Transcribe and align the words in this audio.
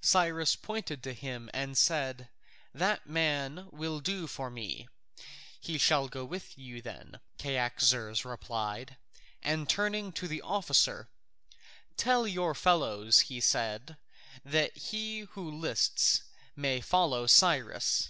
Cyrus 0.00 0.56
pointed 0.56 1.02
to 1.02 1.12
him 1.12 1.50
and 1.52 1.76
said, 1.76 2.30
"That 2.72 3.06
man 3.06 3.68
will 3.70 4.00
do 4.00 4.26
for 4.26 4.48
me." 4.48 4.88
"He 5.60 5.76
shall 5.76 6.08
go 6.08 6.24
with 6.24 6.56
you 6.56 6.80
then," 6.80 7.20
Cyaxares 7.38 8.24
replied. 8.24 8.96
And 9.42 9.68
turning 9.68 10.12
to 10.12 10.26
the 10.28 10.40
officer, 10.40 11.10
"Tell 11.98 12.26
your 12.26 12.54
fellows," 12.54 13.18
he 13.28 13.38
said, 13.38 13.98
"that 14.46 14.74
he 14.78 15.28
who 15.32 15.50
lists 15.50 16.22
may 16.56 16.80
follow 16.80 17.26
Cyrus." 17.26 18.08